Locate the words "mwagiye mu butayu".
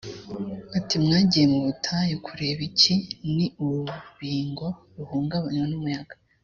1.03-2.15